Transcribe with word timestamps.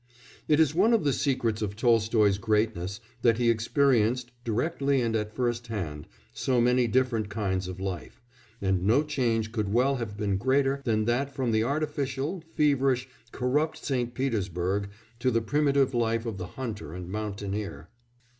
It 0.47 0.59
is 0.59 0.73
one 0.73 0.93
of 0.93 1.03
the 1.03 1.13
secrets 1.13 1.61
of 1.61 1.75
Tolstoy's 1.75 2.39
greatness 2.39 2.99
that 3.21 3.37
he 3.37 3.51
experienced, 3.51 4.31
directly 4.43 4.99
and 4.99 5.15
at 5.15 5.31
first 5.31 5.67
hand, 5.67 6.07
so 6.33 6.59
many 6.59 6.87
different 6.87 7.29
kinds 7.29 7.67
of 7.67 7.79
life, 7.79 8.19
and 8.59 8.81
no 8.83 9.03
change 9.03 9.51
could 9.51 9.71
well 9.71 9.97
have 9.97 10.17
been 10.17 10.37
greater 10.37 10.81
than 10.85 11.05
that 11.05 11.35
from 11.35 11.51
the 11.51 11.61
artificial, 11.63 12.43
feverish, 12.57 13.07
corrupt 13.31 13.77
St. 13.77 14.15
Petersburg 14.15 14.89
to 15.19 15.29
the 15.29 15.39
primitive 15.39 15.93
life 15.93 16.25
of 16.25 16.39
the 16.39 16.47
hunter 16.47 16.93
and 16.95 17.07
mountaineer. 17.07 17.89